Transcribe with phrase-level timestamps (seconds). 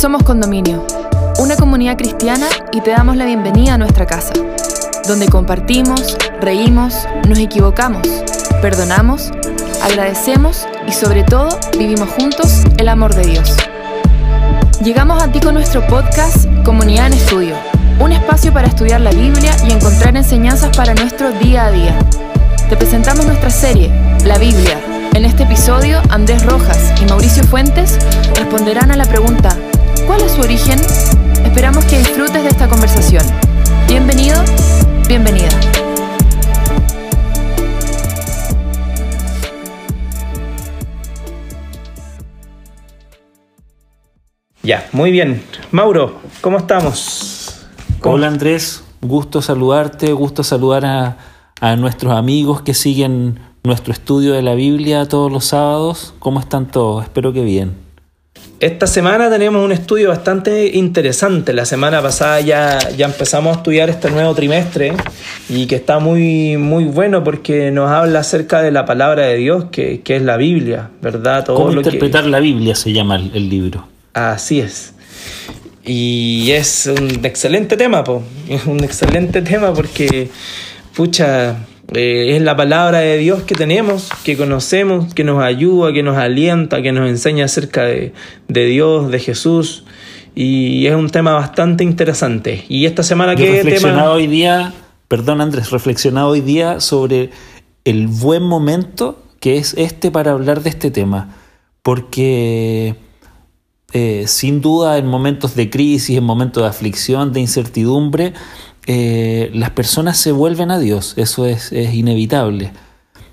[0.00, 0.86] Somos Condominio,
[1.40, 4.32] una comunidad cristiana y te damos la bienvenida a nuestra casa,
[5.06, 8.08] donde compartimos, reímos, nos equivocamos,
[8.62, 9.30] perdonamos,
[9.82, 13.54] agradecemos y sobre todo vivimos juntos el amor de Dios.
[14.82, 17.56] Llegamos a ti con nuestro podcast Comunidad en Estudio,
[17.98, 21.98] un espacio para estudiar la Biblia y encontrar enseñanzas para nuestro día a día.
[22.70, 23.90] Te presentamos nuestra serie,
[24.24, 24.80] La Biblia.
[25.12, 27.98] En este episodio, Andrés Rojas y Mauricio Fuentes
[28.34, 29.54] responderán a la pregunta,
[30.10, 30.76] ¿cuál es su origen?
[31.44, 33.22] Esperamos que disfrutes de esta conversación.
[33.86, 34.42] Bienvenido,
[35.06, 35.48] bienvenida.
[44.64, 45.44] Ya, muy bien.
[45.70, 47.66] Mauro, ¿cómo estamos?
[48.00, 51.16] ¿Cómo- Hola Andrés, gusto saludarte, gusto saludar a,
[51.60, 56.14] a nuestros amigos que siguen nuestro estudio de la Biblia todos los sábados.
[56.18, 57.04] ¿Cómo están todos?
[57.04, 57.89] Espero que bien.
[58.60, 61.54] Esta semana tenemos un estudio bastante interesante.
[61.54, 64.92] La semana pasada ya, ya empezamos a estudiar este nuevo trimestre
[65.48, 69.64] y que está muy, muy bueno porque nos habla acerca de la palabra de Dios,
[69.72, 71.42] que, que es la Biblia, ¿verdad?
[71.46, 73.88] Todo ¿Cómo lo que- interpretar la Biblia se llama el, el libro?
[74.12, 74.92] Así es.
[75.82, 78.22] Y es un excelente tema, po.
[78.46, 80.28] Es un excelente tema porque,
[80.94, 81.56] pucha,
[81.94, 86.16] eh, es la palabra de Dios que tenemos, que conocemos, que nos ayuda, que nos
[86.16, 88.12] alienta, que nos enseña acerca de,
[88.48, 89.84] de Dios, de Jesús.
[90.34, 92.64] Y es un tema bastante interesante.
[92.68, 94.12] Y esta semana, ¿qué reflexionado tema?
[94.12, 94.72] hoy día,
[95.08, 97.30] perdón Andrés, reflexionado hoy día sobre
[97.84, 101.34] el buen momento que es este para hablar de este tema.
[101.82, 102.94] Porque
[103.92, 108.34] eh, sin duda en momentos de crisis, en momentos de aflicción, de incertidumbre,
[108.86, 112.72] eh, las personas se vuelven a Dios, eso es, es inevitable.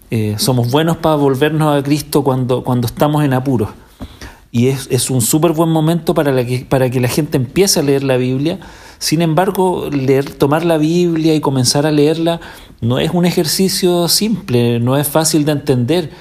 [0.09, 3.70] Eh, somos buenos para volvernos a Cristo cuando, cuando estamos en apuros.
[4.52, 7.84] Y es, es un súper buen momento para, que, para que la gente empiece a
[7.84, 8.59] leer la Biblia.
[9.00, 12.40] Sin embargo, leer, tomar la Biblia y comenzar a leerla
[12.80, 16.12] no es un ejercicio simple, no es fácil de entender.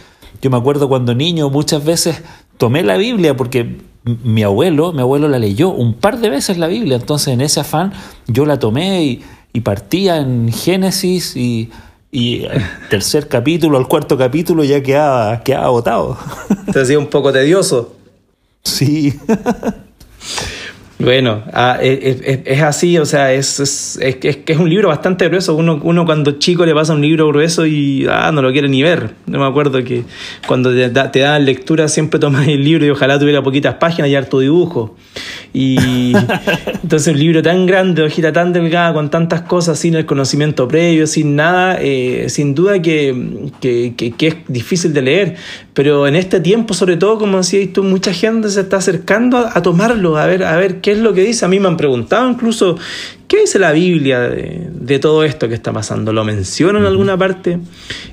[0.42, 2.22] Yo me acuerdo cuando niño muchas veces
[2.59, 6.68] tomé la Biblia porque mi abuelo, mi abuelo la leyó un par de veces la
[6.68, 7.92] Biblia, entonces en ese afán
[8.26, 11.70] yo la tomé y, y partía en Génesis y,
[12.12, 16.16] y el tercer capítulo, al cuarto capítulo ya quedaba, quedaba botado.
[16.72, 17.94] Te decía un poco tedioso.
[18.62, 19.18] Sí.
[20.98, 24.88] Bueno, ah, es, es- es así, o sea, es, es, es que es un libro
[24.88, 25.54] bastante grueso.
[25.54, 28.82] Uno, uno cuando chico le pasa un libro grueso y ah, no lo quiere ni
[28.82, 29.10] ver.
[29.26, 30.04] Yo me acuerdo que
[30.46, 34.14] cuando te, da- te lectura siempre tomas el libro y ojalá tuviera poquitas páginas y
[34.14, 34.96] harto dibujo.
[35.52, 36.12] Y
[36.82, 41.06] entonces un libro tan grande, hojita tan delgada, con tantas cosas, sin el conocimiento previo,
[41.06, 43.14] sin nada, eh, sin duda que,
[43.60, 45.34] que, que- que es difícil de leer.
[45.74, 49.52] Pero en este tiempo, sobre todo, como decías tú, mucha gente se está acercando a,
[49.58, 51.44] a tomarlo, a ver, a ver qué es lo que dice.
[51.44, 52.78] A mí me han preguntado incluso,
[53.26, 56.12] ¿qué dice la Biblia de, de todo esto que está pasando?
[56.12, 57.58] ¿Lo menciona en alguna parte?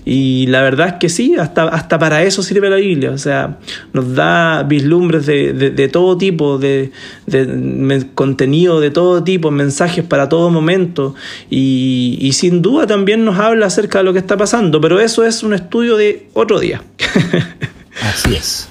[0.06, 3.12] Y la verdad es que sí, hasta, hasta para eso sirve la Biblia.
[3.12, 3.60] O sea,
[3.94, 6.90] nos da vislumbres de, de- de todo tipo, de,
[8.16, 11.14] contenido de todo tipo, mensajes para todo momento.
[11.52, 14.82] Y, y sin duda también nos habla acerca de lo que está pasando.
[14.82, 16.82] Pero eso es un estudio de otro día.
[18.02, 18.68] Así es.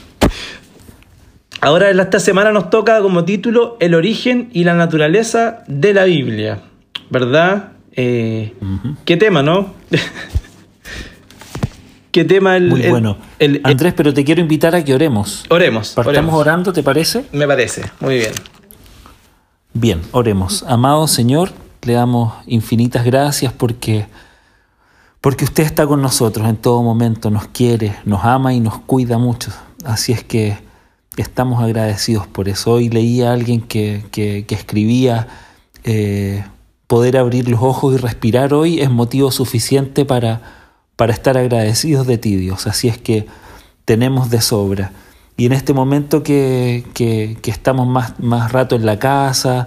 [1.65, 6.05] Ahora en esta semana nos toca como título El origen y la naturaleza de la
[6.05, 6.61] Biblia,
[7.09, 7.69] ¿verdad?
[7.93, 8.53] Eh,
[9.05, 9.73] ¿Qué tema, no?
[12.11, 13.17] ¿Qué tema el, Muy el- bueno.
[13.39, 15.45] el- el- Andrés, pero te quiero invitar a que oremos.
[15.51, 16.35] oremos, Partamos oremos.
[16.35, 17.27] orando, ¿te parece?
[17.33, 18.33] Me parece, muy bien.
[19.73, 20.65] Bien, oremos.
[20.69, 21.51] Amado Señor,
[21.83, 24.07] le damos infinitas gracias porque,
[25.21, 29.17] porque usted está con nosotros en todo momento, nos quiere, nos ama y nos cuida
[29.17, 29.53] mucho.
[29.85, 30.59] Así es que
[31.17, 32.73] estamos agradecidos por eso.
[32.73, 35.29] Hoy leí a alguien que, que- que escribía,
[35.85, 36.45] eh,
[36.87, 40.43] poder abrir los ojos y respirar hoy es motivo suficiente para,
[40.97, 42.67] para estar agradecidos de ti, Dios.
[42.67, 43.27] Así es que
[43.85, 44.93] tenemos de sobra.
[45.37, 49.67] Y en este momento que, que- que estamos más, más rato en la casa,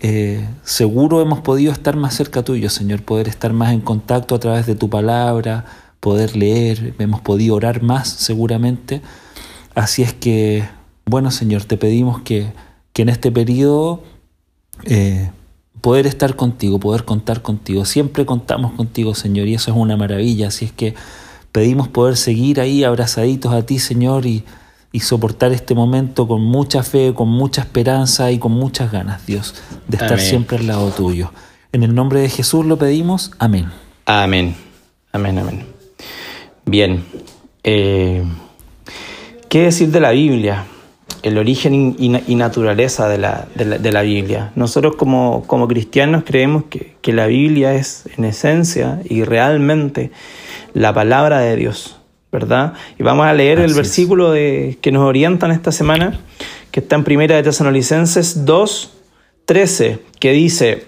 [0.00, 4.40] eh, seguro hemos podido estar más cerca tuyo, Señor, poder estar más en contacto a
[4.40, 5.64] través de tu palabra,
[6.00, 9.00] poder leer, hemos podido orar más seguramente.
[9.74, 10.64] Así es que,
[11.04, 12.52] bueno, Señor, te pedimos que,
[12.92, 14.02] que en este periodo
[14.84, 15.30] eh,
[15.80, 17.84] poder estar contigo, poder contar contigo.
[17.84, 20.48] Siempre contamos contigo, Señor, y eso es una maravilla.
[20.48, 20.94] Así es que
[21.50, 24.44] pedimos poder seguir ahí abrazaditos a ti, Señor, y,
[24.92, 29.54] y soportar este momento con mucha fe, con mucha esperanza y con muchas ganas, Dios,
[29.88, 30.24] de estar Amén.
[30.24, 31.32] siempre al lado tuyo.
[31.72, 33.32] En el nombre de Jesús lo pedimos.
[33.38, 33.70] Amén.
[34.06, 34.54] Amén,
[35.12, 35.66] amén, amén.
[36.64, 37.04] Bien,
[37.64, 38.22] eh,
[39.48, 40.66] ¿qué decir de la Biblia?
[41.22, 44.52] El origen y, naturaleza de la, de la, Biblia.
[44.56, 50.10] Nosotros como, como cristianos creemos que, que, la Biblia es en esencia y realmente
[50.74, 52.00] la palabra de Dios,
[52.32, 52.74] ¿verdad?
[52.98, 56.20] Y vamos a leer el versículo de, que nos orientan esta semana,
[56.70, 58.92] que está en Primera de Tesalonicenses 2,
[59.44, 60.86] 13, que dice,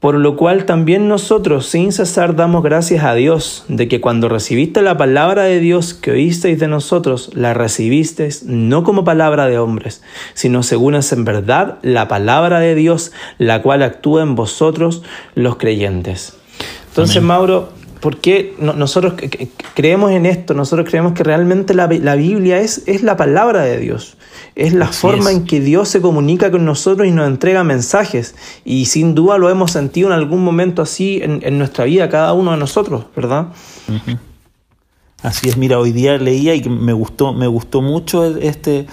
[0.00, 4.80] por lo cual también nosotros sin cesar damos gracias a Dios de que cuando recibiste
[4.80, 10.02] la palabra de Dios que oísteis de nosotros, la recibisteis no como palabra de hombres,
[10.32, 15.02] sino según es en verdad la palabra de Dios, la cual actúa en vosotros
[15.34, 16.34] los creyentes.
[16.88, 17.68] Entonces, Mauro,
[18.00, 19.14] ¿por qué nosotros
[19.74, 20.54] creemos en esto?
[20.54, 24.16] Nosotros creemos que realmente la, Biblia es, es la palabra de Dios
[24.54, 28.34] es la forma en que Dios se comunica con nosotros y nos entrega mensajes.
[28.64, 32.52] Y sin duda lo hemos sentido en algún momento así en, nuestra vida, cada uno
[32.52, 33.48] de nosotros, ¿verdad?
[35.22, 38.86] Así es, mira, hoy día leía y me gustó, me gustó mucho este,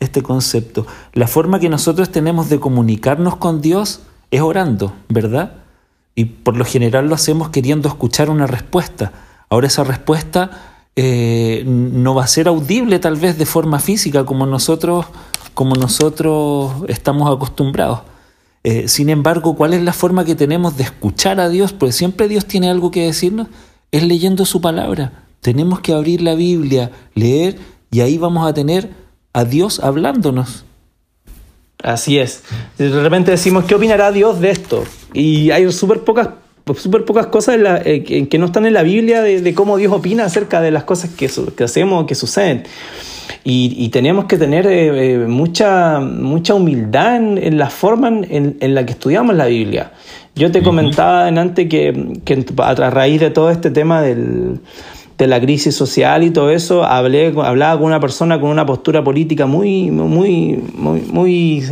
[0.00, 0.86] este concepto.
[1.12, 5.61] La forma que nosotros tenemos de comunicarnos con Dios es orando, ¿verdad?
[6.14, 9.12] Y por lo general lo hacemos queriendo escuchar una respuesta.
[9.48, 10.50] Ahora esa respuesta
[10.94, 15.06] eh, no va a ser audible tal vez de forma física como nosotros,
[15.54, 18.00] como nosotros estamos acostumbrados.
[18.64, 21.72] Eh, sin embargo, ¿cuál es la forma que tenemos de escuchar a Dios?
[21.72, 23.48] Porque siempre Dios tiene algo que decirnos,
[23.90, 25.24] es leyendo su palabra.
[25.40, 27.58] Tenemos que abrir la Biblia, leer,
[27.90, 28.90] y ahí vamos a tener
[29.32, 30.64] a Dios hablándonos.
[31.82, 32.42] Así es.
[32.78, 34.84] De repente decimos, ¿qué opinará Dios de esto?
[35.12, 36.28] Y hay súper pocas
[36.76, 40.60] súper pocas cosas eh, que no están en la Biblia de, cómo Dios opina acerca
[40.60, 42.64] de las cosas que, que hacemos, que suceden.
[43.44, 48.92] Y, tenemos que tener eh, eh, mucha, mucha humildad en, la forma en, la que
[48.92, 49.90] estudiamos la Biblia.
[50.36, 54.60] Yo te comentaba antes que, que, a raíz de todo este tema del,
[55.22, 59.02] de la crisis social y todo eso, hablé, hablaba con una persona con una postura
[59.02, 61.64] política muy, muy, muy, muy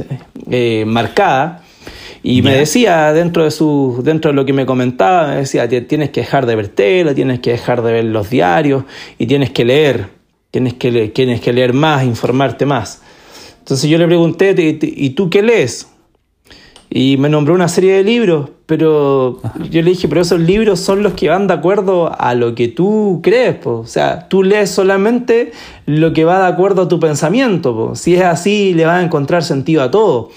[0.87, 1.63] marcada
[2.23, 6.11] y me decía, dentro de, su, dentro de lo que me comentaba, me decía, tienes
[6.11, 8.85] que dejar de ver tele, tienes que dejar de ver los diarios
[9.19, 10.09] y tienes que leer,
[10.51, 13.01] tienes que, tienes que leer más, informarte más.
[13.61, 15.89] Entonces yo le pregunté, ¿y tú qué lees?
[16.91, 21.03] Y me nombró una serie de libros, pero yo le dije, pero esos libros son
[21.03, 25.51] los que van de acuerdo a lo que tú crees, o sea, tú lees solamente
[25.87, 29.43] lo que va de acuerdo a tu pensamiento, si es así le va a encontrar
[29.43, 30.29] sentido a todo.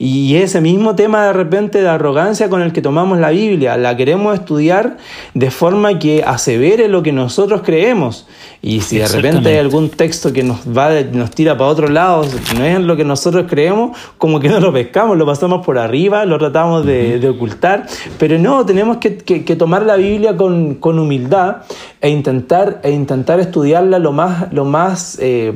[0.00, 3.96] Y ese mismo tema de repente de arrogancia con el que tomamos la Biblia, la
[3.96, 4.96] queremos estudiar
[5.34, 8.26] de forma que asevere lo que nosotros creemos.
[8.62, 12.24] Y si de repente hay algún texto que nos va nos tira para otro lado,
[12.56, 16.24] no es lo que nosotros creemos, como que no lo pescamos, lo pasamos por arriba,
[16.24, 17.75] lo tratamos de ocultar
[18.18, 19.10] pero no, tenemos que,
[19.56, 21.58] tomar la Biblia con, humildad
[22.00, 25.54] e intentar, e intentar estudiarla lo más, lo más eh,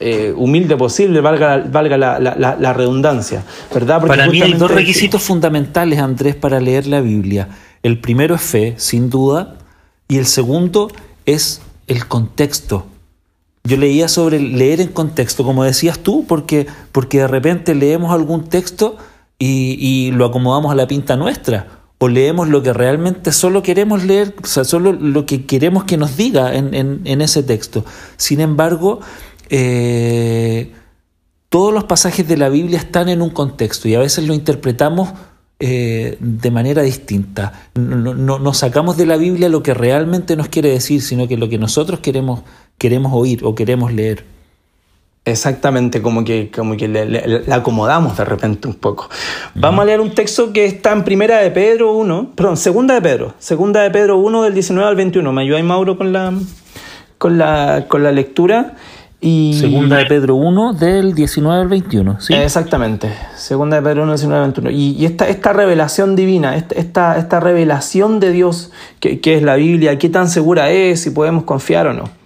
[0.00, 4.04] eh, humilde posible, valga, valga la, redundancia, ¿verdad?
[4.06, 7.48] para mí hay dos requisitos fundamentales, Andrés, para leer la Biblia.
[7.82, 9.56] El primero es fe, sin duda,
[10.08, 10.90] y el segundo
[11.24, 12.86] es el contexto.
[13.64, 18.48] Yo leía sobre leer en contexto, como decías tú, porque, porque de repente leemos algún
[18.48, 18.96] texto
[19.38, 21.68] y, lo acomodamos a la pinta nuestra.
[21.98, 25.96] O leemos lo que realmente solo queremos leer, o sea, solo lo que queremos que
[25.96, 27.84] nos diga en, ese texto.
[28.18, 29.00] Sin embargo,
[29.48, 30.72] eh,
[31.48, 35.10] todos los pasajes de la Biblia están en un contexto y a veces lo interpretamos
[35.58, 37.70] eh, de manera distinta.
[37.74, 41.48] No, no, sacamos de la Biblia lo que realmente nos quiere decir, sino que lo
[41.48, 42.42] que nosotros queremos,
[42.76, 44.35] queremos oír o queremos leer.
[45.26, 49.10] Exactamente, como que, como que le, acomodamos de repente un poco.
[49.56, 53.02] Vamos a leer un texto que está en primera de Pedro 1, perdón, segunda de
[53.02, 55.32] Pedro, segunda de Pedro 1 del 19 al 21.
[55.32, 56.32] ¿Me ayuda Mauro con la,
[57.18, 58.74] con la, con la lectura?
[59.20, 59.54] Y...
[59.58, 62.32] Segunda de Pedro 1 del 19 al 21, ¿sí?
[62.32, 64.70] Exactamente, segunda de Pedro 1 del 19 al 21.
[64.70, 69.56] Y, y esta, esta revelación divina, esta, esta revelación de Dios que, que es la
[69.56, 71.00] Biblia, ¿qué tan segura es?
[71.00, 72.25] Si podemos confiar o no.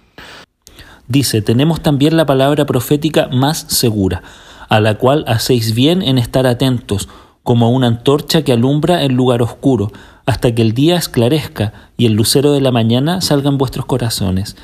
[1.11, 4.23] Dice, tenemos también la palabra profética más segura,
[4.69, 7.09] a la cual hacéis bien en estar atentos,
[7.43, 9.91] como una antorcha que alumbra el lugar oscuro,
[10.25, 14.55] hasta que el día esclarezca y el lucero de la mañana salga en vuestros corazones.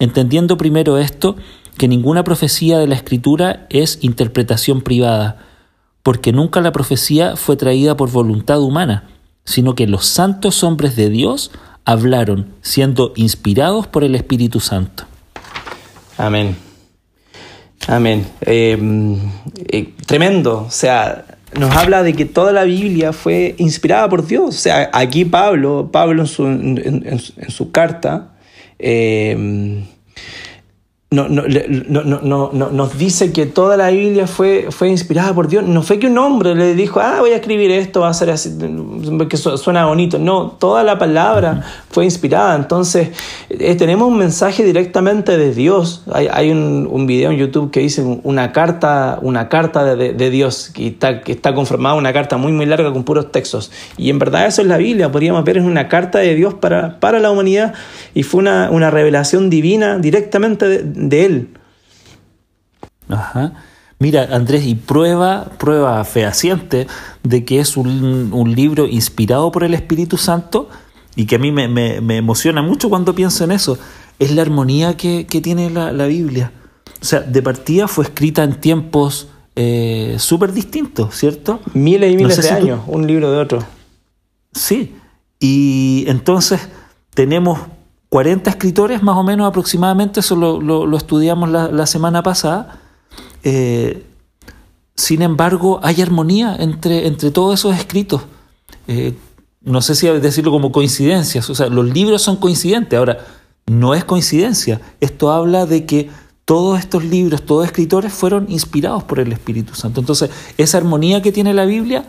[0.00, 1.36] Entendiendo primero esto,
[1.78, 5.38] que ninguna profecía de la Escritura es interpretación privada,
[6.02, 9.04] porque nunca la profecía fue traída por voluntad humana,
[9.44, 11.52] sino que los santos hombres de Dios
[11.84, 15.04] hablaron, siendo inspirados por el Espíritu Santo.
[16.22, 16.54] Amén.
[17.88, 18.24] Amén.
[18.42, 18.78] Eh,
[19.70, 20.66] eh, tremendo.
[20.68, 21.24] O sea,
[21.58, 24.50] nos habla de que toda la Biblia fue inspirada por Dios.
[24.50, 28.34] O sea, aquí Pablo, Pablo en su, en, su carta,
[28.78, 29.82] eh,
[31.12, 35.64] no, no, no, no, nos dice que toda la Biblia fue, fue inspirada por Dios.
[35.64, 38.30] No fue que un hombre le dijo, ah, voy a escribir esto, va a ser
[38.30, 38.50] así,
[39.28, 40.18] que suena bonito.
[40.18, 42.56] No, toda la palabra fue inspirada.
[42.56, 43.10] Entonces,
[43.50, 46.02] eh, tenemos un mensaje directamente de Dios.
[46.12, 50.30] Hay, hay un, un, video en YouTube que dice una carta, una carta de, de,
[50.30, 53.70] Dios, que está, que está conformada, una carta muy, muy larga con puros textos.
[53.98, 56.98] Y en verdad eso es la Biblia, podríamos ver, es una carta de Dios para,
[57.00, 57.74] para la humanidad
[58.14, 61.48] y fue una, una revelación divina directamente de de él.
[63.08, 63.52] Ajá.
[63.98, 66.86] Mira, Andrés, y prueba, prueba fehaciente
[67.22, 70.68] de que es un, libro inspirado por el Espíritu Santo
[71.14, 73.78] y que a mí me, emociona mucho cuando pienso en eso,
[74.18, 76.52] es la armonía que, tiene la, Biblia.
[77.00, 81.60] O sea, de partida fue escrita en tiempos eh, súper distintos, ¿cierto?
[81.74, 83.64] Miles y miles de años, un libro de otro.
[84.52, 84.96] Sí,
[85.38, 86.68] y entonces
[87.14, 87.60] tenemos
[88.12, 92.78] 40 escritores más o menos aproximadamente, eso lo, estudiamos la, semana pasada.
[93.42, 94.04] Eh,
[94.94, 98.20] sin embargo, hay armonía entre, entre todos esos escritos.
[98.86, 99.14] Eh,
[99.62, 102.98] no sé si decirlo como coincidencias, o sea, los libros son coincidentes.
[102.98, 103.16] Ahora,
[103.66, 104.82] no es coincidencia.
[105.00, 106.10] Esto habla de que
[106.44, 110.00] todos estos libros, todos escritores fueron inspirados por el Espíritu Santo.
[110.00, 110.28] Entonces,
[110.58, 112.04] esa armonía que tiene la Biblia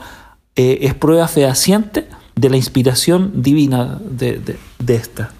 [0.58, 5.32] eh, es prueba fehaciente de la inspiración divina de, de esta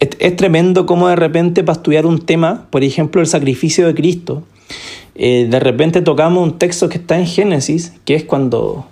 [0.00, 4.42] es, tremendo cómo de repente para estudiar un tema, por ejemplo el sacrificio de Cristo,
[5.14, 8.86] eh, de repente tocamos un texto que está en Génesis, que es cuando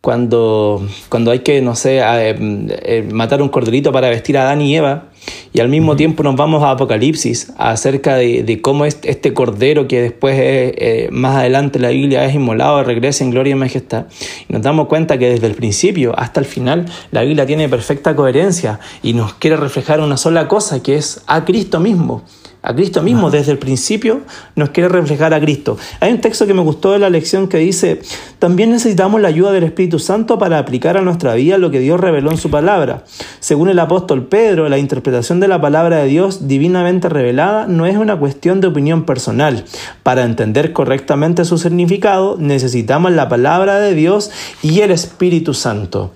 [0.00, 4.62] cuando, cuando hay que, no sé, eh, eh, matar un corderito para vestir a Adán
[4.62, 5.08] y Eva,
[5.52, 10.36] y al mismo tiempo nos vamos a Apocalipsis acerca de, cómo este cordero que después,
[10.38, 14.06] eh, más adelante la Biblia es inmolado, regresa en gloria y majestad,
[14.48, 18.14] y nos damos cuenta que desde el principio hasta el final la Biblia tiene perfecta
[18.14, 22.22] coherencia y nos quiere reflejar una sola cosa, que es a Cristo mismo
[22.62, 23.30] a Cristo mismo.
[23.30, 24.20] Desde el principio
[24.56, 25.76] nos quiere reflejar a Cristo.
[26.00, 28.00] Hay un texto que me gustó de la lección que dice,
[28.38, 32.00] también necesitamos la ayuda del Espíritu Santo para aplicar a nuestra vida lo que Dios
[32.00, 33.04] reveló en su palabra.
[33.40, 37.96] Según el apóstol Pedro, la interpretación de la palabra de Dios divinamente revelada no es
[37.96, 39.64] una cuestión de opinión personal.
[40.02, 44.30] Para entender correctamente su significado, necesitamos la palabra de Dios
[44.62, 46.12] y el Espíritu Santo.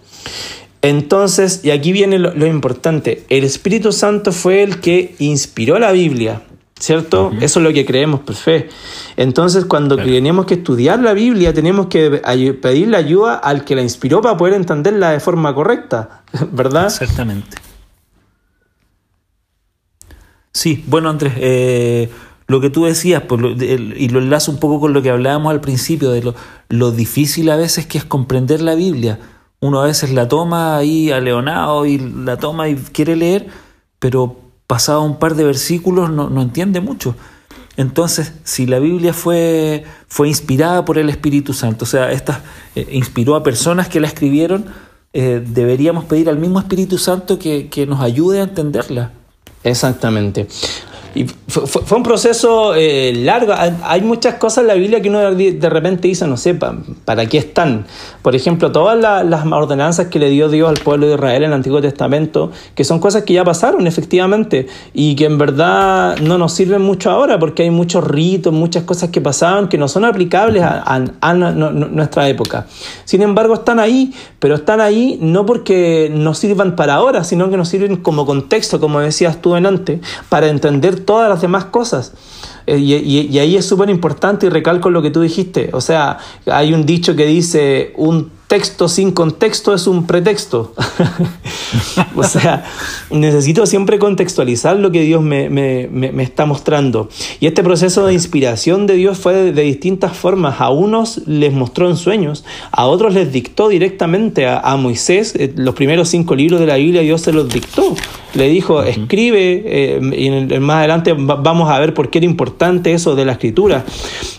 [0.83, 6.43] Entonces, y aquí viene lo, importante, el Espíritu Santo fue el que inspiró la Biblia,
[6.77, 7.31] ¿cierto?
[7.41, 8.69] Eso es lo que creemos por fe.
[9.17, 12.21] Entonces, cuando tenemos que estudiar la Biblia, tenemos que
[12.61, 16.87] pedirle ayuda al que la inspiró para poder entenderla de forma correcta, ¿verdad?
[16.87, 17.59] Exactamente.
[20.55, 22.11] Sí, bueno Andrés, eh,
[22.49, 25.61] lo que tú decías, pues, y lo enlazo un poco con lo que hablábamos al
[25.61, 26.35] principio, de lo,
[26.69, 29.21] lo difícil a veces que es comprender la Biblia
[29.63, 33.47] uno a veces la toma ahí a Leonado y la toma y quiere leer,
[34.01, 37.15] pero pasado un par de versículos no, entiende mucho.
[37.77, 42.43] Entonces, si la Biblia fue, fue inspirada por el Espíritu Santo, o sea, esta,
[42.75, 44.67] eh, inspiró a personas que la escribieron,
[45.13, 49.13] eh, deberíamos pedir al mismo Espíritu Santo que, que nos ayude a entenderla.
[49.63, 50.49] Exactamente.
[51.15, 53.53] Y fue, fue, un proceso eh, largo.
[53.85, 57.39] Hay muchas cosas en la Biblia que uno de repente dice, no sé, ¿para qué
[57.39, 57.87] están?
[58.23, 61.55] Por ejemplo, todas las ordenanzas que le dio Dios al pueblo de Israel en el
[61.55, 66.53] Antiguo Testamento, que son cosas que ya pasaron efectivamente y que en verdad no nos
[66.53, 70.63] sirven mucho ahora porque hay muchos ritos, muchas cosas que pasaban que no son aplicables
[70.63, 70.99] a,
[71.35, 72.67] nuestra época.
[73.05, 77.57] Sin embargo, están ahí, pero están ahí no porque nos sirvan para ahora, sino que
[77.57, 82.13] nos sirven como contexto, como decías tú en antes, para entender todas las demás cosas.
[82.67, 85.71] Eh, y, ahí es súper importante y recalco lo que tú dijiste.
[85.73, 90.75] O sea, hay un dicho que dice, un texto sin contexto es un pretexto.
[92.15, 92.67] o sea,
[93.11, 95.89] necesito siempre contextualizar lo que Dios me,
[96.23, 97.09] está mostrando.
[97.41, 100.61] Y este proceso de inspiración de Dios fue de, distintas formas.
[100.61, 105.35] A unos les mostró en sueños, a otros les dictó directamente a, Moisés.
[105.35, 107.95] Eh, los primeros cinco libros de la Biblia Dios se los dictó.
[108.35, 113.15] Le dijo, escribe, eh, y más adelante vamos a ver por qué era importante eso
[113.15, 113.85] de la escritura.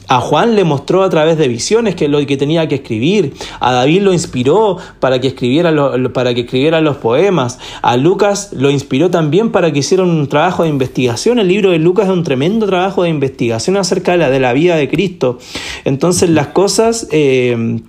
[0.08, 3.34] A Juan le mostró a través de visiones que lo que tenía que escribir.
[3.60, 5.74] A David lo inspiró para que escribiera,
[6.14, 7.60] para que escribiera los poemas.
[7.82, 11.40] A Lucas lo inspiró también para que hiciera un trabajo de investigación.
[11.40, 14.54] El libro de Lucas es un tremendo trabajo de investigación acerca de la, de la
[14.54, 15.40] vida de Cristo.
[15.86, 17.08] Entonces las cosas...
[17.12, 17.82] Eh,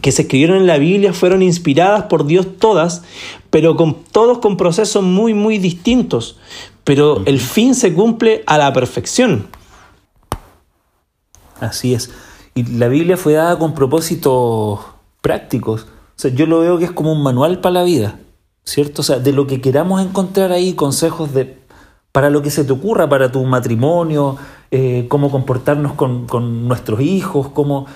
[0.00, 3.02] que se escribieron en la Biblia fueron inspiradas por Dios todas,
[3.50, 6.38] pero con, todos con procesos muy, muy distintos.
[6.84, 9.46] Pero el fin se cumple a la perfección.
[11.60, 12.10] Así es.
[12.54, 14.80] Y la Biblia fue dada con propósitos
[15.26, 15.82] prácticos.
[15.82, 18.20] O sea, yo lo veo que es como un manual para la vida,
[18.62, 19.02] ¿cierto?
[19.02, 21.58] O sea, de lo que queramos encontrar ahí, consejos de
[22.12, 24.36] para lo que se te ocurra, para tu matrimonio,
[24.70, 27.86] eh, cómo comportarnos con, con, nuestros hijos, cómo...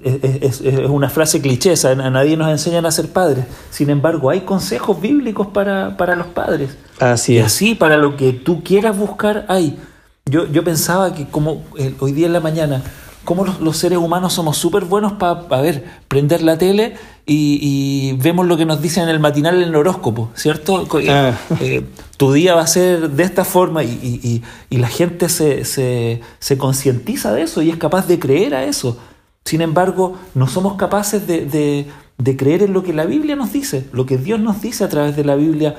[0.00, 3.44] Es, es, una frase cliché, a nadie nos enseñan a ser padres.
[3.70, 6.76] Sin embargo, hay consejos bíblicos para, para los padres.
[6.98, 7.42] Así es.
[7.42, 9.78] Y así, para lo que tú quieras buscar, hay.
[10.24, 12.82] Yo, yo pensaba que como eh, hoy día en la mañana,
[13.24, 16.94] como los, seres humanos somos súper buenos para, ver, prender la tele
[17.26, 20.86] y, vemos lo que nos dicen en el matinal en el horóscopo, ¿cierto?
[21.08, 21.38] Ah.
[21.60, 21.84] Eh,
[22.16, 27.42] tu día va a ser de esta forma y, la gente se, se, concientiza de
[27.42, 28.98] eso y es capaz de creer a eso.
[29.44, 31.86] Sin embargo, no somos capaces de,
[32.18, 34.88] de creer en lo que la Biblia nos dice, lo que Dios nos dice a
[34.88, 35.76] través de la Biblia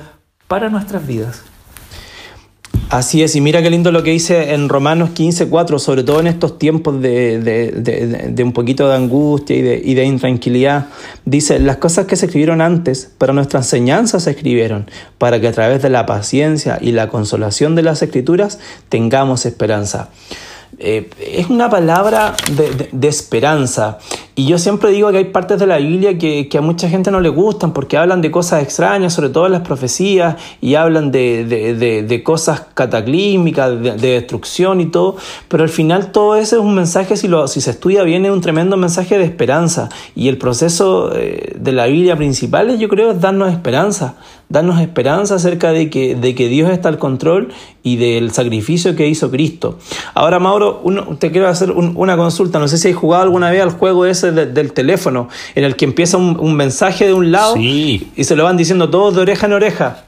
[0.48, 1.42] para nuestras vidas.
[2.92, 6.20] Así es, y mira qué lindo lo que dice en Romanos 15, 4, sobre todo
[6.20, 10.88] en estos tiempos de, un poquito de angustia y y de intranquilidad.
[11.24, 15.52] Dice, las cosas que se escribieron antes, para nuestra enseñanza se escribieron, para que a
[15.52, 18.58] través de la paciencia y la consolación de las escrituras
[18.90, 20.10] tengamos esperanza.
[20.78, 22.34] Eh, es una palabra
[22.92, 23.98] de, esperanza.
[24.34, 27.20] Y yo siempre digo que hay partes de la Biblia que, a mucha gente no
[27.20, 32.22] le gustan porque hablan de cosas extrañas, sobre todo en las profecías, y hablan de,
[32.24, 35.16] cosas cataclísmicas, de, destrucción y todo.
[35.48, 38.32] Pero al final todo eso es un mensaje, si, lo, si se estudia bien, es
[38.32, 39.90] un tremendo mensaje de esperanza.
[40.16, 44.16] Y el proceso eh, de la Biblia principal, yo creo, es darnos esperanza
[44.52, 49.08] darnos esperanza acerca de que, de que Dios está al control y del sacrificio que
[49.08, 49.78] hizo Cristo.
[50.14, 50.82] Ahora, Mauro,
[51.18, 52.58] te quiero hacer una consulta.
[52.58, 55.86] No sé si has jugado alguna vez al juego ese del teléfono, en el que
[55.86, 59.52] empieza un, mensaje de un lado y se lo van diciendo todos de oreja en
[59.54, 60.04] oreja.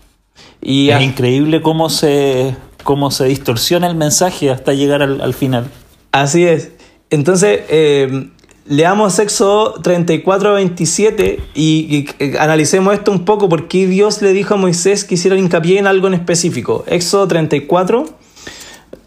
[0.65, 5.67] Y es increíble cómo se, cómo se distorsiona el mensaje hasta llegar al, final.
[6.11, 6.73] Así es.
[7.11, 8.31] Entonces, eh,
[8.67, 12.07] Leamos Éxodo 34, 27 y,
[12.39, 16.07] analicemos esto un poco, porque Dios le dijo a Moisés que hiciera hincapié en algo
[16.07, 16.83] en específico.
[16.87, 18.07] Éxodo 34,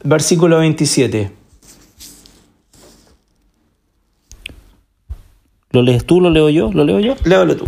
[0.03, 1.31] versículo 27.
[5.71, 6.71] ¿Lo lees tú, lo leo yo?
[6.71, 7.15] ¿Lo leo yo?
[7.23, 7.65] Léalo tú.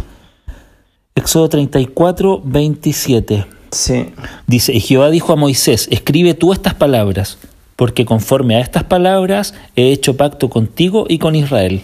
[1.15, 3.47] Éxodo 34, 27.
[3.71, 4.06] Sí.
[4.45, 7.39] Dice, y Jehová dijo a Moisés, escribe tú estas palabras
[7.79, 11.81] porque conforme a estas palabras he hecho pacto contigo y con Israel.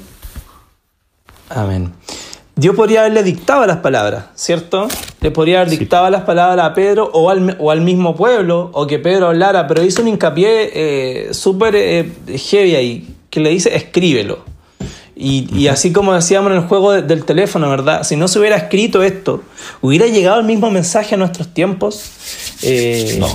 [1.48, 1.94] Amén.
[2.58, 4.90] Dios podría haberle dictado las palabras, ¿cierto?
[5.22, 8.86] Le podría haber dictado las palabras a Pedro o al, o al, mismo pueblo, o
[8.88, 13.74] que Pedro hablara, pero hizo un hincapié eh, súper eh, heavy ahí, que le dice,
[13.74, 14.40] escríbelo.
[15.16, 18.04] Y, así como decíamos en el juego del teléfono, ¿verdad?
[18.04, 19.44] Si no se hubiera escrito esto,
[19.82, 22.04] ¿hubiera llegado el mismo mensaje a nuestros tiempos?
[22.64, 23.30] Eh, no.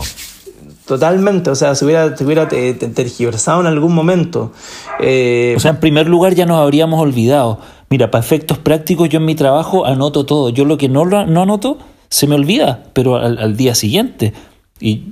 [0.91, 4.51] Totalmente, o sea, se hubiera, hubiera tergiversado en algún momento.
[4.99, 7.61] Eh, o sea, en primer lugar ya nos habríamos olvidado.
[7.91, 10.49] Mira, para efectos prácticos yo en mi trabajo anoto todo.
[10.49, 14.33] Yo lo que no, no anoto se me olvida, pero al, día siguiente.
[14.81, 15.05] Y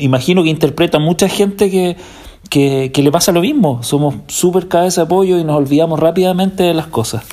[0.00, 1.98] imagino que interpreta mucha gente que,
[2.90, 3.82] que, le pasa lo mismo.
[3.82, 7.26] Somos súper cabeza de pollo y nos olvidamos rápidamente de las cosas.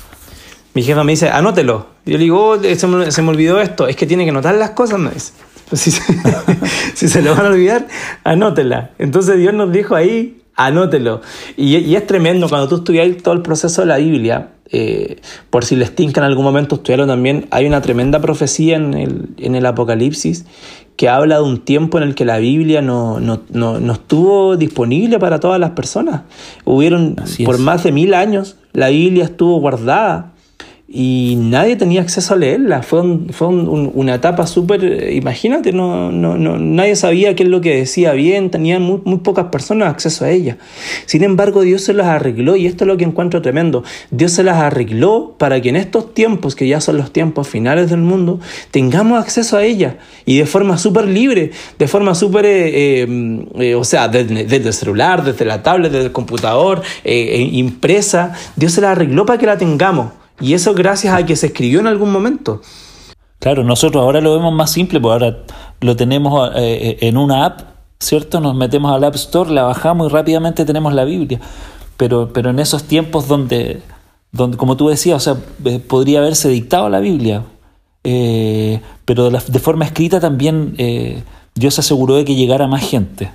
[0.74, 1.86] Mi jefa me dice, anótelo.
[2.04, 3.88] Yo le digo, oh, se, me, se me olvidó esto.
[3.88, 5.32] Es que tiene que anotar las cosas, me dice.
[5.76, 7.86] Si, se, lo van a olvidar,
[8.24, 8.90] anótela.
[8.98, 11.20] Entonces Dios nos dijo ahí, anótelo.
[11.56, 15.76] Y, es tremendo cuando tú estudias todo el proceso de la Biblia, eh, por si
[15.76, 19.66] les tinca en algún momento estudiarlo también, hay una tremenda profecía en el, en el
[19.66, 20.46] Apocalipsis
[20.96, 25.18] que habla de un tiempo en el que la Biblia no, no, no, estuvo disponible
[25.18, 26.22] para todas las personas.
[26.64, 30.33] Hubieron, por más de mil años, la Biblia estuvo guardada
[30.86, 32.82] y nadie tenía acceso a leerla.
[32.82, 37.74] Fue, fue una etapa súper, imagínate, no, no, no, nadie sabía qué es lo que
[37.74, 40.58] decía bien, tenían muy, muy, pocas personas acceso a ella.
[41.06, 43.82] Sin embargo, Dios se las arregló y esto es lo que encuentro tremendo.
[44.10, 47.88] Dios se las arregló para que en estos tiempos, que ya son los tiempos finales
[47.88, 48.38] del mundo,
[48.70, 53.74] tengamos acceso a ella y de forma súper libre, de forma súper, eh, eh, eh,
[53.74, 58.34] o sea, desde, desde, el celular, desde la tablet, desde el computador, impresa.
[58.54, 60.23] Dios se las arregló para que la tengamos.
[60.40, 62.60] Y eso gracias a que se escribió en algún momento.
[63.38, 65.38] Claro, nosotros ahora lo vemos más simple, porque ahora
[65.80, 67.60] lo tenemos eh, en una app,
[68.00, 68.40] ¿cierto?
[68.40, 71.40] Nos metemos al App Store, la bajamos y rápidamente tenemos la Biblia.
[71.96, 73.82] Pero, pero en esos tiempos donde,
[74.32, 77.44] donde, como tú decías, o sea, eh, podría haberse dictado la Biblia,
[78.02, 80.74] eh, pero de, forma escrita también
[81.54, 83.30] Dios aseguró de que llegara más gente.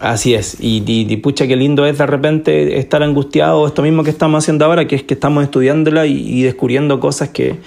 [0.00, 4.08] Así es, y, y, pucha, qué lindo es de repente estar angustiado, esto mismo que
[4.08, 7.58] estamos haciendo ahora, que es que estamos estudiándola y, descubriendo cosas que,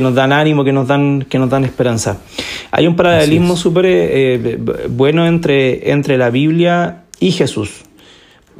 [0.00, 2.22] nos dan ánimo, que nos dan, que nos dan esperanza.
[2.70, 7.82] Hay un paralelismo súper eh, bueno entre, entre la Biblia y Jesús.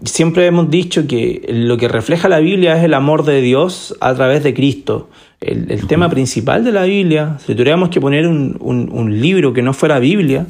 [0.04, 4.14] Siempre hemos dicho que lo que refleja la Biblia es el amor de Dios a
[4.14, 5.08] través de Cristo.
[5.40, 9.72] El, tema principal de la Biblia, si tuviéramos que poner un, un libro que no
[9.72, 10.46] fuera Biblia,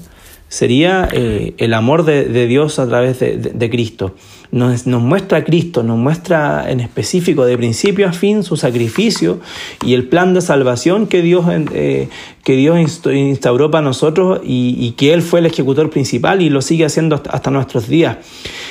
[0.48, 4.14] sería eh, el amor de, Dios a través de, Cristo.
[4.52, 9.40] Nos, muestra a Cristo, nos muestra en específico de principio a fin su sacrificio
[9.84, 12.08] y el plan de salvación que Dios, eh,
[12.44, 16.84] que Dios instauró para nosotros y, que Él fue el ejecutor principal y lo sigue
[16.84, 18.18] haciendo hasta, nuestros días.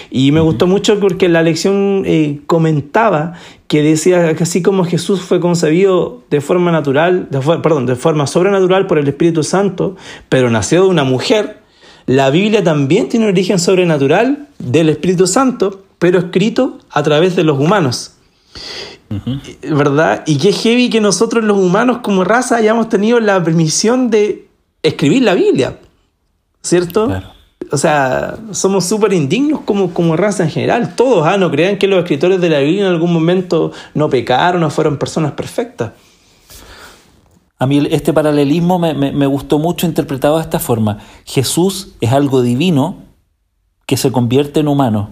[0.09, 3.33] Y me gustó mucho porque la lección eh, comentaba
[3.73, 7.27] que decía que así como Jesús fue concebido de forma natural,
[7.63, 9.95] perdón, de forma sobrenatural por el Espíritu Santo,
[10.29, 11.57] pero nació de una mujer,
[12.05, 17.43] la Biblia también tiene un origen sobrenatural del Espíritu Santo, pero escrito a través de
[17.43, 18.13] los humanos.
[19.63, 20.21] ¿Verdad?
[20.27, 24.49] Y qué heavy que nosotros los humanos como raza hayamos tenido la permisión de
[24.83, 25.79] escribir la Biblia.
[26.61, 27.09] ¿Cierto?
[27.73, 30.93] O sea, somos súper indignos como, como raza en general.
[30.95, 34.61] Todos, ah, no crean que los escritores de la Biblia en algún momento no pecaron
[34.61, 35.93] o fueron personas perfectas.
[37.57, 40.99] A mí este paralelismo me, gustó mucho interpretado de esta forma.
[41.25, 42.97] Jesús es algo divino
[43.87, 45.09] que se convierte en humano.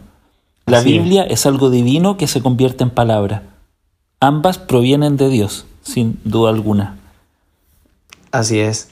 [0.67, 1.47] La Biblia es.
[1.47, 3.41] algo divino que se convierte en palabra.
[4.19, 6.99] Ambas provienen de Dios, sin duda alguna.
[8.31, 8.89] Así es.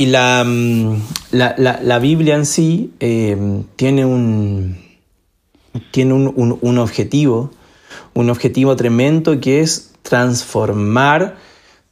[0.00, 0.96] Y la, mm,
[1.32, 3.36] la, Biblia en sí eh,
[3.76, 4.78] tiene, un,
[5.90, 7.50] tiene un objetivo,
[8.14, 11.36] un objetivo tremendo que es transformar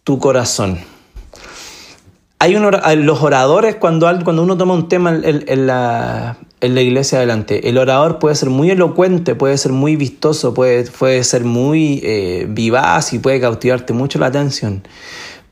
[0.04, 0.78] tu corazón.
[2.38, 8.18] Hay los oradores, cuando, cuando uno toma un tema en, la, iglesia adelante, el orador
[8.18, 13.18] puede ser muy elocuente, puede ser muy vistoso, puede, puede ser muy eh, vivaz y
[13.18, 14.82] puede cautivarte mucho la atención.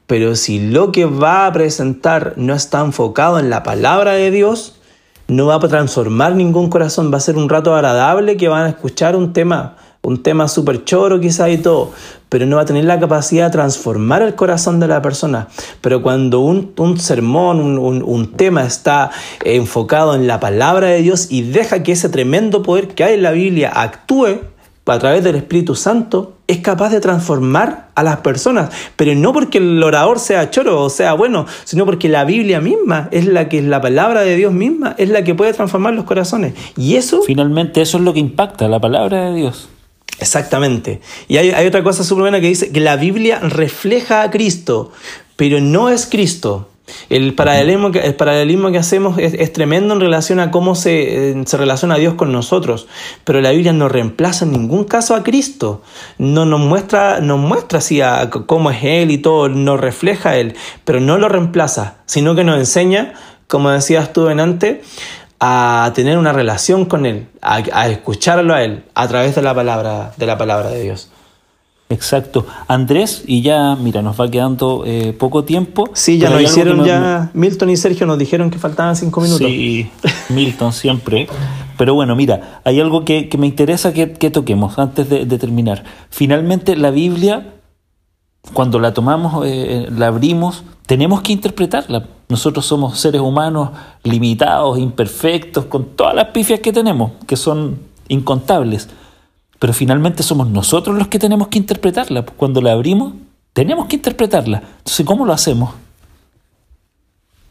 [0.07, 4.81] Pero si lo que va a presentar no está enfocado en la palabra de Dios,
[5.29, 8.69] no va a transformar ningún corazón, va a ser un rato agradable que van a
[8.69, 11.91] escuchar un tema un tema súper choro quizá y todo,
[12.29, 15.49] pero no va a tener la capacidad de transformar el corazón de la persona.
[15.81, 19.11] Pero cuando un, sermón, un, un, tema está
[19.45, 23.23] enfocado en la palabra de Dios y deja que ese tremendo poder que hay en
[23.25, 24.43] la Biblia actúe
[24.95, 29.59] a través del Espíritu Santo, es capaz de transformar a las personas, pero no porque
[29.59, 33.59] el orador sea choro o sea bueno, sino porque la Biblia misma es la que
[33.59, 36.55] es la palabra de Dios misma, es la que puede transformar los corazones.
[36.77, 37.23] Y eso...
[37.23, 39.69] Finalmente eso es lo que impacta, la palabra de Dios.
[40.19, 41.01] Exactamente.
[41.29, 44.93] Y hay, otra cosa súper buena que dice que la Biblia refleja a Cristo,
[45.37, 46.71] pero no es Cristo.
[47.09, 51.43] El paralelismo que, el paralelismo que hacemos es, tremendo en relación a cómo se, eh,
[51.45, 52.87] se, relaciona Dios con nosotros,
[53.25, 55.83] pero la Biblia no reemplaza en ningún caso a Cristo,
[56.19, 60.37] no nos muestra, nos muestra así a cómo es Él y todo, nos refleja a
[60.37, 63.15] Él, pero no lo reemplaza, sino que nos enseña,
[63.49, 64.79] como decías tú en antes,
[65.41, 70.13] a tener una relación con Él, a, escucharlo a Él a través de la palabra
[70.17, 71.11] de, la palabra de Dios.
[71.89, 72.47] Exacto.
[72.67, 75.89] Andrés, y ya, mira, nos va quedando eh, poco tiempo.
[75.93, 79.47] Sí, ya nos hicieron, ya, Milton y Sergio nos dijeron que faltaban cinco minutos.
[79.47, 79.89] Sí,
[80.31, 81.29] Milton siempre.
[81.79, 85.85] Pero bueno, mira, hay algo que, me interesa que, toquemos antes de, terminar.
[86.11, 87.55] Finalmente, la Biblia,
[88.53, 92.09] cuando la tomamos, eh, la abrimos, tenemos que interpretarla.
[92.29, 93.71] Nosotros somos seres humanos
[94.03, 98.89] limitados, imperfectos, con todas las pifias que tenemos, que son incontables.
[99.59, 102.25] Pero finalmente somos nosotros los que tenemos que interpretarla.
[102.25, 103.15] Cuando la abrimos,
[103.53, 104.63] tenemos que interpretarla.
[104.79, 105.75] Entonces, ¿cómo lo hacemos?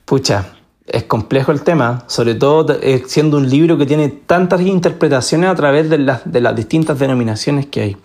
[0.06, 0.54] Pucha,
[0.86, 5.56] es complejo el tema, sobre todo eh, siendo un libro que tiene tantas interpretaciones a
[5.56, 7.98] través de las, de las distintas denominaciones que hay.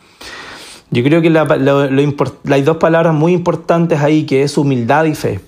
[0.91, 1.29] Yo creo que
[2.53, 5.41] hay dos palabras muy importantes ahí, que es humildad y fe.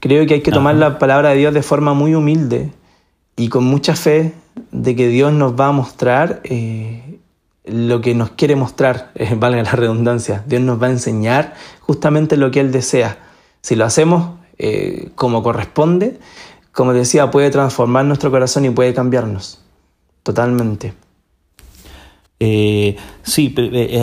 [0.00, 2.72] Creo que hay que tomar la palabra de Dios de forma muy humilde
[3.36, 4.32] y con mucha fe
[4.70, 7.02] de que Dios nos va a mostrar eh,
[7.66, 10.44] lo que nos quiere mostrar, eh, valga la redundancia.
[10.46, 13.18] Dios nos va a enseñar justamente lo que Él desea.
[13.60, 16.18] Si lo hacemos eh, como corresponde,
[16.72, 19.60] como decía, puede transformar nuestro corazón y puede cambiarnos
[20.22, 20.94] totalmente.
[22.38, 23.54] Eh, sí,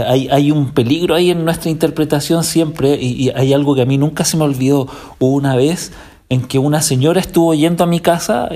[0.07, 4.25] hay, un peligro ahí en nuestra interpretación siempre y, hay algo que a mí nunca
[4.25, 4.87] se me olvidó.
[5.19, 5.91] una vez
[6.29, 8.49] en que una señora estuvo yendo a mi casa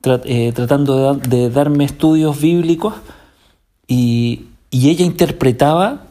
[0.00, 2.94] tratando de, darme estudios bíblicos
[3.86, 6.02] y, y ella interpretaba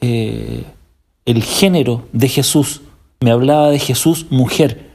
[0.00, 2.80] el género de Jesús.
[3.20, 4.90] Me hablaba de Jesús mujer.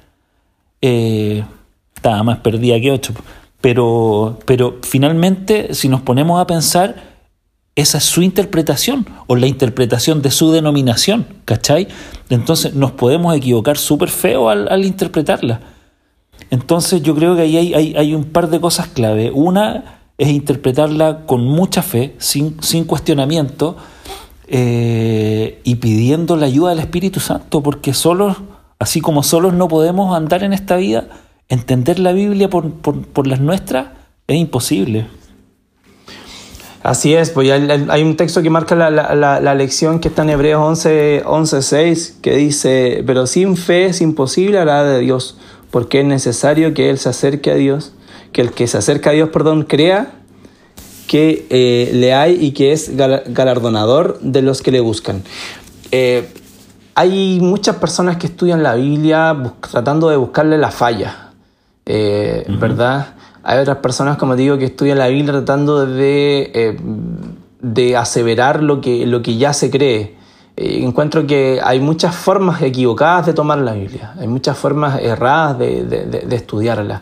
[0.81, 3.13] estaba más perdida que ocho.
[3.61, 7.15] Pero, pero finalmente, si nos ponemos a pensar,
[7.75, 11.87] esa es su interpretación o la interpretación de su denominación, ¿cachai?
[12.29, 15.59] Entonces nos podemos equivocar súper feo al, interpretarla.
[16.51, 19.31] Entonces yo creo que ahí hay, hay, un par de cosas clave.
[19.31, 23.75] Una es interpretarla con mucha fe, sin, sin cuestionamiento,
[24.47, 28.37] eh, y pidiendo la ayuda del Espíritu Santo, porque solos,
[28.79, 31.07] así como solos no podemos andar en esta vida,
[31.49, 33.87] entender la Biblia por, por, las nuestras
[34.27, 35.07] es imposible.
[36.83, 40.29] Así es, pues hay un texto que marca la, la, la, lección que está en
[40.29, 45.39] Hebreos 11, 11, 6, que dice, pero sin fe es imposible hablar de Dios,
[45.71, 47.94] porque es necesario que Él se acerque a Dios,
[48.35, 50.11] que el que se acerca a Dios, perdón, crea
[51.07, 55.23] que eh, le hay y que es galardonador de los que le buscan.
[55.91, 56.27] Eh,
[56.95, 61.31] hay muchas personas que estudian la Biblia tratando de buscarle la falla,
[61.85, 63.13] eh, ¿verdad?
[63.41, 66.77] Hay otras personas, como digo, que estudian la Biblia tratando de,
[67.61, 70.17] de aseverar lo que, lo que ya se cree.
[70.57, 75.85] encuentro que hay muchas formas equivocadas de tomar la Biblia, hay muchas formas erradas de,
[75.85, 76.99] de, estudiarla.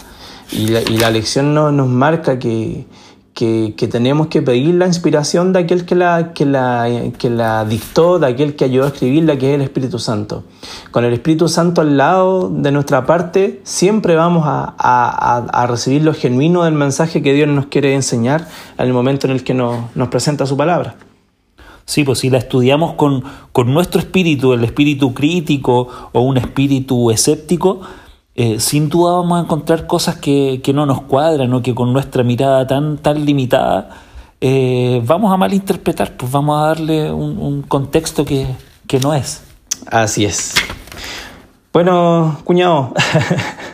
[0.56, 2.86] Y la, y la lección no, nos marca que,
[3.34, 6.88] que, tenemos que pedir la inspiración de aquel que la, que, la,
[7.18, 10.44] que la dictó, de aquel que ayudó a escribirla, que es el Espíritu Santo.
[10.92, 16.14] Con el Espíritu Santo al lado de nuestra parte, siempre vamos a, a, recibir lo
[16.14, 19.96] genuino del mensaje que Dios nos quiere enseñar en el momento en el que nos,
[19.96, 20.96] nos presenta su palabra.
[21.86, 27.12] Sí, pues si la estudiamos con, con nuestro espíritu, el espíritu crítico o un espíritu
[27.12, 27.82] escéptico,
[28.36, 32.24] eh, sin duda vamos a encontrar cosas que, no nos cuadran o que con nuestra
[32.24, 33.90] mirada tan, tan limitada
[34.42, 38.46] eh, vamos a malinterpretar, pues vamos a darle un, contexto que,
[39.02, 39.42] no es.
[39.88, 40.54] Así es.
[41.72, 42.94] Bueno, cuñado,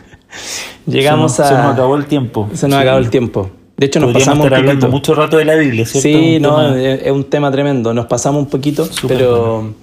[0.85, 1.47] llegamos a...
[1.47, 2.49] Se nos acabó el tiempo.
[2.53, 3.49] Se nos acabó el tiempo.
[3.77, 6.07] De hecho, nos pasamos estar hablando mucho rato de la Biblia, ¿cierto?
[6.07, 7.93] Sí, no, es un tema tremendo.
[7.93, 9.73] Nos pasamos un poquito, pero...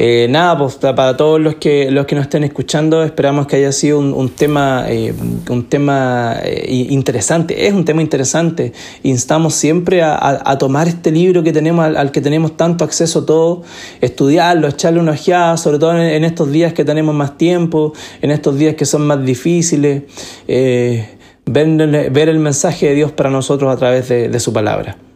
[0.00, 3.72] Eh, nada, pues para todos los que, los que nos estén escuchando, esperamos que haya
[3.72, 5.12] sido un, tema, eh,
[5.50, 7.66] un tema eh, interesante.
[7.66, 8.72] Es un tema interesante.
[9.02, 13.66] Instamos siempre a, tomar este libro que tenemos, al, que tenemos tanto acceso todos,
[14.00, 18.56] estudiarlo, echarle una ojeada, sobre todo en, estos días que tenemos más tiempo, en estos
[18.56, 20.04] días que son más difíciles.
[20.46, 25.07] Ver, ver, el mensaje de Dios para nosotros a través de su palabra.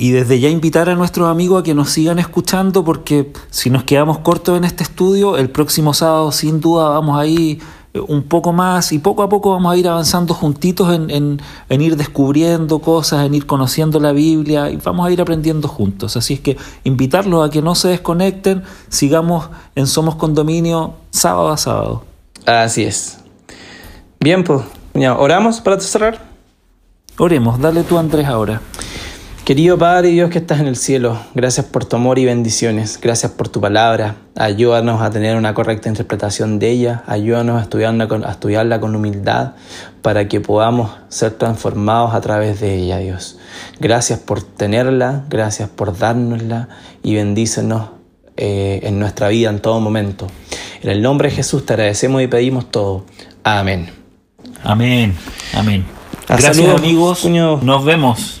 [0.00, 3.84] Y desde ya invitar a nuestros amigos a que nos sigan escuchando porque si nos
[3.84, 7.60] quedamos cortos en este estudio, el próximo sábado sin duda vamos a ir
[7.92, 11.80] eh, un poco más y poco a poco vamos a ir avanzando juntitos en, en,
[11.82, 16.16] ir descubriendo cosas, en ir conociendo la Biblia y vamos a ir aprendiendo juntos.
[16.16, 21.58] Así es que invitarlos a que no se desconecten, sigamos en Somos Condominio sábado a
[21.58, 22.04] sábado.
[22.46, 23.18] Así es.
[24.18, 24.62] Bien, pues,
[25.18, 26.24] ¿oramos para cerrar?
[27.18, 28.62] Oremos, dale tú Andrés ahora.
[29.50, 33.32] Querido Padre Dios que estás en el cielo, gracias por tu amor y bendiciones, gracias
[33.32, 38.24] por tu palabra, ayúdanos a tener una correcta interpretación de ella, ayúdanos a estudiarla con,
[38.24, 39.54] a estudiarla con humildad
[40.02, 43.38] para que podamos ser transformados a través de ella, Dios.
[43.80, 46.68] Gracias por tenerla, gracias por dárnosla
[47.02, 47.88] y bendícenos
[48.36, 50.28] eh, en nuestra vida en todo momento.
[50.80, 53.04] En el nombre de Jesús te agradecemos y pedimos todo.
[53.42, 53.90] Amén.
[54.62, 55.16] Amén.
[55.54, 55.86] Amén.
[56.28, 57.24] Gracias amigos.
[57.24, 58.40] Nos vemos.